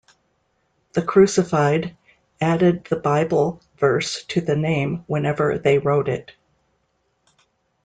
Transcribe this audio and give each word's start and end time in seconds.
The 0.93 1.03
Crucified 1.03 1.95
added 2.41 2.85
the 2.85 2.95
Bible 2.95 3.61
verse 3.77 4.23
to 4.29 4.41
the 4.41 4.55
name 4.55 5.03
whenever 5.05 5.59
they 5.59 5.77
wrote 5.77 6.09
it. 6.09 6.31